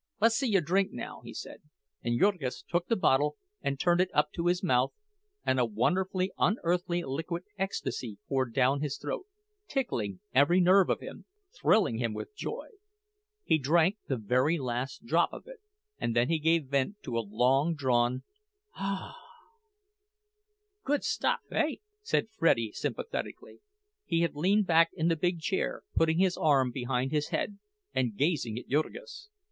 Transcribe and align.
"Lessee 0.19 0.47
you 0.47 0.61
drink 0.61 0.91
now," 0.91 1.21
he 1.23 1.31
said; 1.31 1.61
and 2.01 2.19
Jurgis 2.19 2.63
took 2.67 2.87
the 2.87 2.95
bottle 2.95 3.37
and 3.61 3.79
turned 3.79 4.01
it 4.01 4.09
up 4.15 4.31
to 4.31 4.47
his 4.47 4.63
mouth, 4.63 4.93
and 5.45 5.59
a 5.59 5.63
wonderfully 5.65 6.31
unearthly 6.39 7.03
liquid 7.03 7.43
ecstasy 7.59 8.17
poured 8.27 8.51
down 8.51 8.81
his 8.81 8.97
throat, 8.97 9.27
tickling 9.67 10.19
every 10.33 10.59
nerve 10.59 10.89
of 10.89 11.01
him, 11.01 11.25
thrilling 11.53 11.99
him 11.99 12.15
with 12.15 12.33
joy. 12.35 12.69
He 13.43 13.59
drank 13.59 13.99
the 14.07 14.17
very 14.17 14.57
last 14.57 15.05
drop 15.05 15.31
of 15.33 15.43
it, 15.45 15.61
and 15.99 16.15
then 16.15 16.29
he 16.29 16.39
gave 16.39 16.65
vent 16.69 16.95
to 17.03 17.15
a 17.15 17.19
long 17.19 17.75
drawn 17.75 18.23
"Ah!" 18.73 19.13
"Good 20.83 21.03
stuff, 21.03 21.41
hey?" 21.51 21.79
said 22.01 22.27
Freddie, 22.39 22.71
sympathetically; 22.71 23.59
he 24.03 24.21
had 24.21 24.33
leaned 24.33 24.65
back 24.65 24.89
in 24.95 25.09
the 25.09 25.15
big 25.15 25.41
chair, 25.41 25.83
putting 25.93 26.17
his 26.17 26.37
arm 26.37 26.71
behind 26.71 27.11
his 27.11 27.27
head 27.27 27.59
and 27.93 28.17
gazing 28.17 28.57
at 28.57 28.67
Jurgis. 28.67 29.29